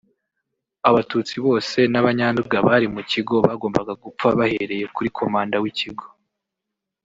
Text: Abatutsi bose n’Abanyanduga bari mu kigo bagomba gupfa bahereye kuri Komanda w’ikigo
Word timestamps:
Abatutsi 0.89 1.35
bose 1.45 1.77
n’Abanyanduga 1.91 2.57
bari 2.67 2.87
mu 2.95 3.01
kigo 3.11 3.35
bagomba 3.47 3.81
gupfa 4.03 4.27
bahereye 4.39 4.85
kuri 4.95 5.09
Komanda 5.17 5.55
w’ikigo 5.63 6.05